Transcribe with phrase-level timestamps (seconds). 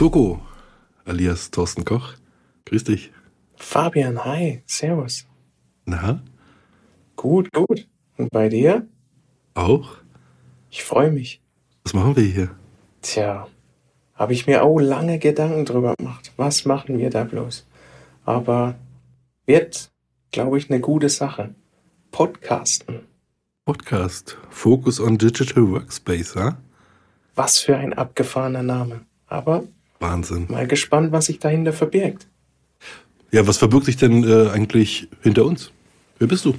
[0.00, 0.40] Toko,
[1.04, 2.14] alias Thorsten Koch.
[2.64, 3.12] Grüß dich.
[3.56, 5.26] Fabian, hi, servus.
[5.84, 6.22] Na?
[7.16, 7.86] Gut, gut.
[8.16, 8.88] Und bei dir?
[9.52, 9.98] Auch?
[10.70, 11.42] Ich freue mich.
[11.84, 12.56] Was machen wir hier?
[13.02, 13.46] Tja,
[14.14, 16.32] habe ich mir auch lange Gedanken drüber gemacht.
[16.38, 17.66] Was machen wir da bloß?
[18.24, 18.76] Aber
[19.44, 19.90] wird,
[20.32, 21.54] glaube ich, eine gute Sache.
[22.10, 23.00] Podcasten.
[23.66, 24.38] Podcast.
[24.48, 26.56] Focus on Digital Workspace, ha?
[27.34, 29.02] Was für ein abgefahrener Name.
[29.26, 29.64] Aber
[30.00, 30.46] Wahnsinn.
[30.48, 32.26] mal gespannt, was sich dahinter verbirgt.
[33.30, 35.70] Ja, was verbirgt sich denn äh, eigentlich hinter uns?
[36.18, 36.54] Wer bist du?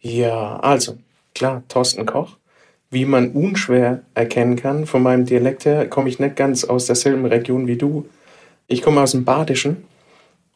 [0.00, 0.98] Ja, also,
[1.34, 2.36] klar, Thorsten Koch.
[2.90, 7.24] Wie man unschwer erkennen kann, von meinem Dialekt her, komme ich nicht ganz aus derselben
[7.24, 8.06] Region wie du.
[8.66, 9.84] Ich komme aus dem Badischen.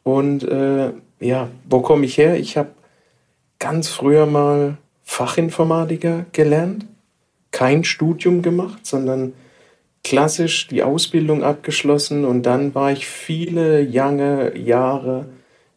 [0.03, 2.37] Und äh, ja, wo komme ich her?
[2.37, 2.69] Ich habe
[3.57, 6.85] ganz früher mal Fachinformatiker gelernt.
[7.51, 9.33] Kein Studium gemacht, sondern
[10.07, 12.23] klassisch die Ausbildung abgeschlossen.
[12.23, 15.27] Und dann war ich viele lange Jahre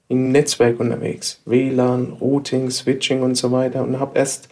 [0.08, 1.40] im Netzwerk unterwegs.
[1.46, 3.82] WLAN, Routing, Switching und so weiter.
[3.82, 4.48] Und habe erst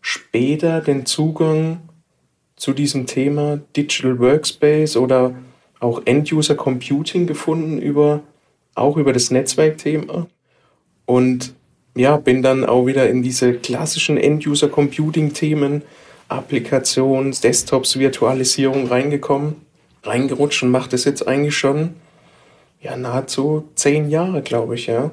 [0.00, 1.80] später den Zugang
[2.56, 5.34] zu diesem Thema Digital Workspace oder
[5.80, 8.22] auch End-User Computing gefunden über
[8.74, 10.28] auch über das Netzwerkthema
[11.04, 11.54] und
[11.96, 15.82] ja, bin dann auch wieder in diese klassischen End-User Computing Themen,
[16.28, 19.56] Applikations, Desktops, Virtualisierung reingekommen,
[20.02, 21.94] reingerutscht und mache das jetzt eigentlich schon
[22.80, 25.10] ja nahezu zehn Jahre, glaube ich, ja,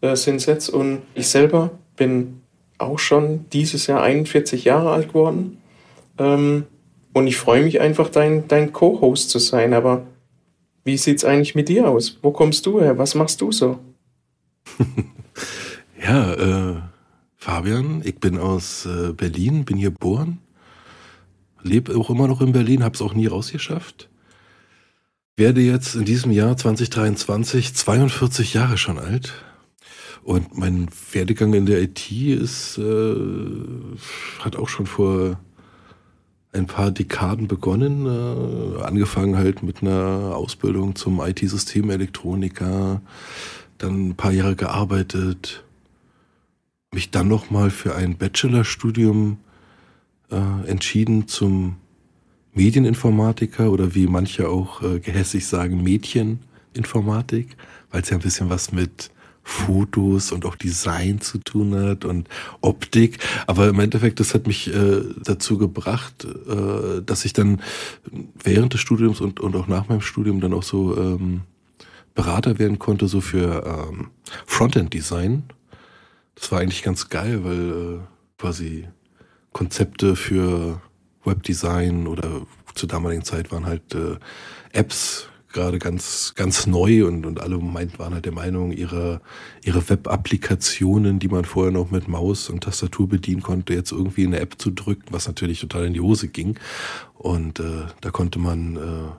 [0.00, 2.40] äh, sind es jetzt und ich selber bin
[2.78, 5.58] auch schon dieses Jahr 41 Jahre alt geworden.
[6.18, 6.64] Ähm,
[7.12, 9.72] und ich freue mich einfach, dein, dein Co-Host zu sein.
[9.72, 10.06] Aber
[10.84, 12.18] wie sieht es eigentlich mit dir aus?
[12.22, 12.98] Wo kommst du her?
[12.98, 13.78] Was machst du so?
[16.02, 16.76] ja, äh,
[17.36, 20.40] Fabian, ich bin aus äh, Berlin, bin hier geboren,
[21.64, 24.08] lebe auch immer noch in Berlin, habe es auch nie rausgeschafft.
[25.36, 29.32] Werde jetzt in diesem Jahr 2023 42 Jahre schon alt.
[30.22, 33.16] Und mein Werdegang in der IT ist, äh,
[34.40, 35.38] hat auch schon vor
[36.52, 38.06] ein paar Dekaden begonnen.
[38.06, 43.02] Äh, angefangen halt mit einer Ausbildung zum IT-Systemelektroniker,
[43.78, 45.64] dann ein paar Jahre gearbeitet,
[46.92, 49.38] mich dann nochmal für ein Bachelorstudium
[50.30, 51.76] äh, entschieden zum
[52.54, 57.56] Medieninformatiker oder wie manche auch äh, gehässig sagen, Mädcheninformatik,
[57.90, 59.10] weil es ja ein bisschen was mit
[59.46, 62.28] Fotos und auch Design zu tun hat und
[62.62, 63.18] Optik.
[63.46, 67.60] Aber im Endeffekt, das hat mich äh, dazu gebracht, äh, dass ich dann
[68.42, 71.42] während des Studiums und, und auch nach meinem Studium dann auch so ähm,
[72.14, 74.08] Berater werden konnte, so für ähm,
[74.46, 75.42] Frontend-Design.
[76.36, 77.98] Das war eigentlich ganz geil, weil äh,
[78.38, 78.88] quasi
[79.54, 80.82] Konzepte für
[81.24, 82.42] Webdesign oder
[82.74, 84.16] zur damaligen Zeit waren halt äh,
[84.72, 89.20] Apps gerade ganz, ganz neu und, und alle meint, waren halt der Meinung, ihre,
[89.62, 94.34] ihre Web-Applikationen, die man vorher noch mit Maus und Tastatur bedienen konnte, jetzt irgendwie in
[94.34, 96.58] eine App zu drücken, was natürlich total in die Hose ging.
[97.14, 99.12] Und äh, da konnte man äh,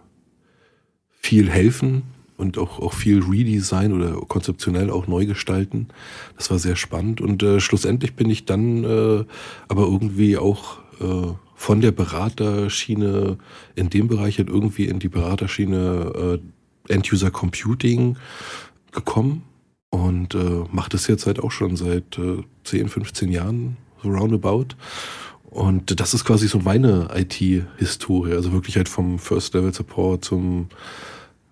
[1.22, 2.04] viel helfen
[2.38, 5.88] und auch, auch viel Redesign oder konzeptionell auch neu gestalten.
[6.38, 7.22] Das war sehr spannend.
[7.22, 9.26] Und äh, schlussendlich bin ich dann äh,
[9.68, 13.38] aber irgendwie auch äh, von der Beraterschiene
[13.76, 16.40] in dem Bereich halt irgendwie in die Beraterschiene
[16.90, 18.18] äh, End-User Computing
[18.92, 19.44] gekommen
[19.90, 24.76] und äh, mache das jetzt halt auch schon seit äh, 10, 15 Jahren, so roundabout.
[25.50, 30.68] Und das ist quasi so meine IT-Historie, also wirklich halt vom First-Level-Support zum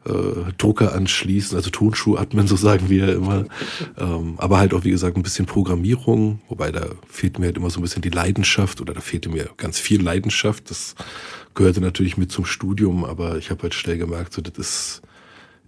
[0.06, 3.46] äh, Drucker anschließen, also Tonschuh-Admin, so sagen wir immer.
[3.98, 7.70] Ähm, aber halt auch, wie gesagt, ein bisschen Programmierung, wobei da fehlt mir halt immer
[7.70, 10.70] so ein bisschen die Leidenschaft oder da fehlte mir ganz viel Leidenschaft.
[10.70, 10.96] Das
[11.54, 15.02] gehörte natürlich mit zum Studium, aber ich habe halt schnell gemerkt, so das ist,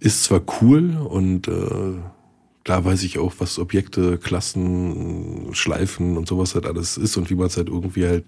[0.00, 2.00] ist zwar cool und äh,
[2.66, 7.36] Klar weiß ich auch, was Objekte, Klassen, Schleifen und sowas halt alles ist und wie
[7.36, 8.24] man es halt irgendwie halt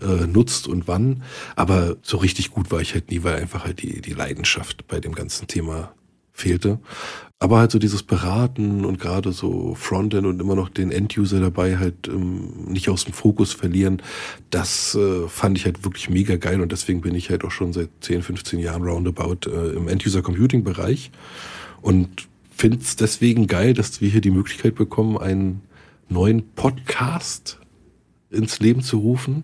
[0.00, 1.24] äh, nutzt und wann.
[1.56, 5.00] Aber so richtig gut war ich halt nie, weil einfach halt die, die Leidenschaft bei
[5.00, 5.92] dem ganzen Thema
[6.32, 6.78] fehlte.
[7.40, 11.76] Aber halt so dieses Beraten und gerade so Frontend und immer noch den End-User dabei
[11.76, 14.00] halt ähm, nicht aus dem Fokus verlieren,
[14.50, 17.72] das äh, fand ich halt wirklich mega geil und deswegen bin ich halt auch schon
[17.72, 21.10] seit 10, 15 Jahren roundabout äh, im End-User-Computing-Bereich
[21.80, 22.28] und
[22.62, 25.62] finde es deswegen geil, dass wir hier die Möglichkeit bekommen, einen
[26.08, 27.58] neuen Podcast
[28.30, 29.42] ins Leben zu rufen.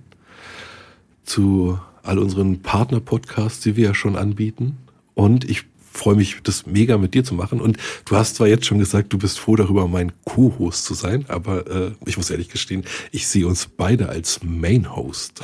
[1.24, 4.78] Zu all unseren Partner-Podcasts, die wir ja schon anbieten.
[5.14, 7.60] Und ich freue mich, das mega mit dir zu machen.
[7.60, 11.24] Und du hast zwar jetzt schon gesagt, du bist froh darüber, mein Co-Host zu sein,
[11.26, 15.42] aber äh, ich muss ehrlich gestehen, ich sehe uns beide als Main-Host.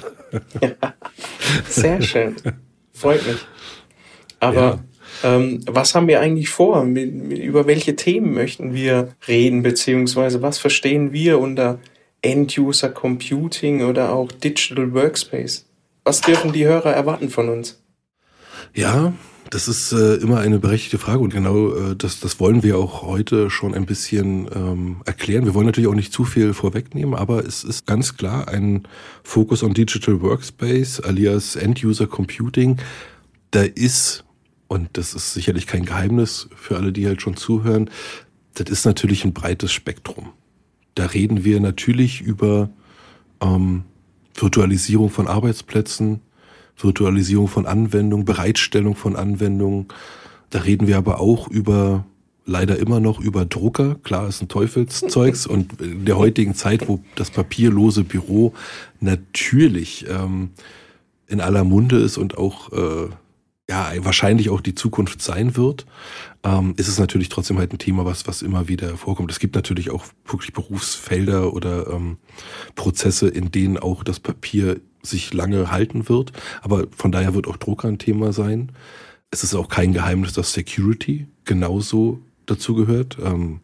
[0.62, 0.94] Ja,
[1.69, 2.37] sehr schön.
[2.93, 3.38] Freut mich.
[4.38, 4.85] Aber
[5.22, 6.82] Ähm, was haben wir eigentlich vor?
[6.84, 11.78] Über welche Themen möchten wir reden, beziehungsweise was verstehen wir unter
[12.22, 15.66] End-User Computing oder auch Digital Workspace?
[16.05, 17.81] Was dürfen die Hörer erwarten von uns?
[18.75, 19.12] Ja,
[19.50, 23.02] das ist äh, immer eine berechtigte Frage und genau äh, das, das wollen wir auch
[23.02, 25.44] heute schon ein bisschen ähm, erklären.
[25.44, 28.88] Wir wollen natürlich auch nicht zu viel vorwegnehmen, aber es ist ganz klar ein
[29.22, 32.78] Fokus on Digital Workspace alias End-User Computing.
[33.52, 34.25] Da ist,
[34.75, 37.88] und das ist sicherlich kein Geheimnis für alle, die halt schon zuhören,
[38.55, 40.31] das ist natürlich ein breites Spektrum.
[40.97, 42.71] Da reden wir natürlich über
[43.41, 43.85] ähm,
[44.35, 46.21] Virtualisierung von Arbeitsplätzen,
[46.76, 49.87] Virtualisierung von Anwendungen, Bereitstellung von Anwendungen.
[50.50, 52.05] Da reden wir aber auch über
[52.44, 53.94] leider immer noch über Drucker.
[54.03, 58.55] Klar, ist ein Teufelszeugs und in der heutigen Zeit, wo das papierlose Büro
[58.99, 60.50] natürlich ähm,
[61.29, 63.09] in aller Munde ist und auch äh,
[63.69, 65.87] ja wahrscheinlich auch die Zukunft sein wird,
[66.43, 69.31] ähm, ist es natürlich trotzdem halt ein Thema, was was immer wieder vorkommt.
[69.31, 72.19] Es gibt natürlich auch wirklich Berufsfelder oder ähm,
[72.75, 76.32] Prozesse, in denen auch das Papier sich lange halten wird.
[76.62, 78.72] Aber von daher wird auch Drucker ein Thema sein.
[79.31, 83.19] Es ist auch kein Geheimnis, dass Security genauso dazu gehört.
[83.22, 83.61] Ähm,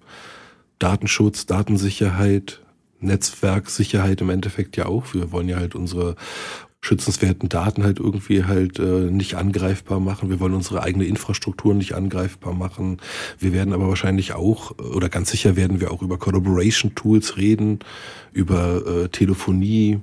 [0.79, 2.61] Datenschutz, Datensicherheit,
[3.00, 5.14] Netzwerksicherheit im Endeffekt ja auch.
[5.14, 6.17] Wir wollen ja halt unsere
[6.82, 10.31] schützenswerten Daten halt irgendwie halt äh, nicht angreifbar machen.
[10.31, 12.99] Wir wollen unsere eigene Infrastruktur nicht angreifbar machen.
[13.38, 17.81] Wir werden aber wahrscheinlich auch, oder ganz sicher werden wir auch über Collaboration Tools reden,
[18.32, 20.00] über äh, Telefonie,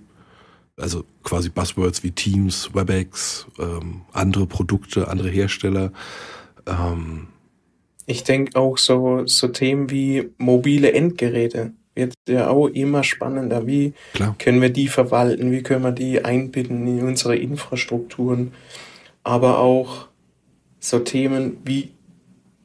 [0.78, 5.92] also quasi Buzzwords wie Teams, WebEx, ähm, andere Produkte, andere Hersteller.
[6.68, 7.28] Ähm,
[8.06, 13.68] ich denke auch so, so Themen wie mobile Endgeräte wird ja auch immer spannender.
[13.68, 14.36] Wie klar.
[14.40, 15.52] können wir die verwalten?
[15.52, 18.54] Wie können wir die einbinden in unsere Infrastrukturen?
[19.24, 20.08] Aber auch
[20.80, 21.92] so Themen wie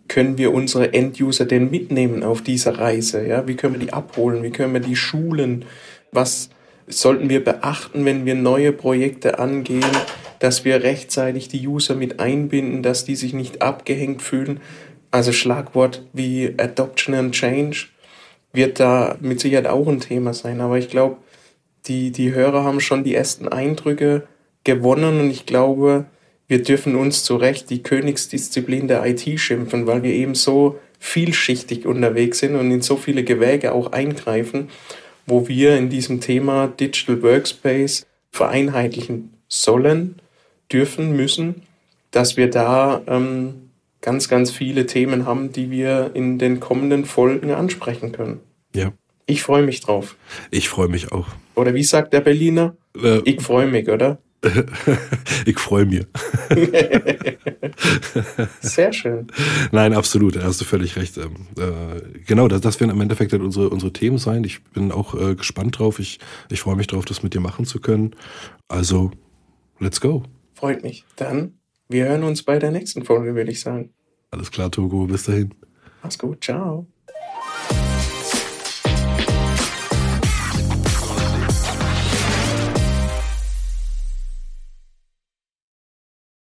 [0.08, 3.26] können wir unsere Enduser denn mitnehmen auf dieser Reise?
[3.26, 4.42] Ja, wie können wir die abholen?
[4.42, 5.64] Wie können wir die schulen?
[6.12, 6.50] Was
[6.86, 9.84] sollten wir beachten, wenn wir neue Projekte angehen,
[10.38, 14.60] dass wir rechtzeitig die User mit einbinden, dass die sich nicht abgehängt fühlen.
[15.10, 17.86] Also Schlagwort wie Adoption and Change
[18.52, 20.60] wird da mit Sicherheit auch ein Thema sein.
[20.60, 21.16] Aber ich glaube,
[21.86, 24.26] die, die Hörer haben schon die ersten Eindrücke
[24.64, 26.06] gewonnen und ich glaube,
[26.46, 31.86] wir dürfen uns zu Recht die Königsdisziplin der IT schimpfen, weil wir eben so vielschichtig
[31.86, 34.68] unterwegs sind und in so viele Gewäge auch eingreifen
[35.26, 40.16] wo wir in diesem Thema Digital Workspace vereinheitlichen sollen,
[40.70, 41.62] dürfen, müssen,
[42.10, 43.70] dass wir da ähm,
[44.02, 48.40] ganz, ganz viele Themen haben, die wir in den kommenden Folgen ansprechen können.
[48.74, 48.92] Ja.
[49.26, 50.16] Ich freue mich drauf.
[50.50, 51.28] Ich freue mich auch.
[51.54, 52.76] Oder wie sagt der Berliner?
[53.00, 54.18] Äh, ich freue mich, oder?
[55.46, 56.04] ich freue mich.
[58.60, 59.28] Sehr schön.
[59.70, 61.16] Nein, absolut, da hast du völlig recht.
[61.16, 64.42] Ähm, äh, genau, das, das werden im Endeffekt halt unsere, unsere Themen sein.
[64.42, 66.00] Ich bin auch äh, gespannt drauf.
[66.00, 66.18] Ich,
[66.50, 68.16] ich freue mich drauf, das mit dir machen zu können.
[68.66, 69.12] Also,
[69.78, 70.24] let's go.
[70.54, 71.04] Freut mich.
[71.14, 71.54] Dann,
[71.92, 73.92] wir hören uns bei der nächsten Folge, würde ich sagen.
[74.30, 75.06] Alles klar, Togo.
[75.06, 75.54] Bis dahin.
[76.02, 76.42] Mach's gut.
[76.42, 76.86] Ciao.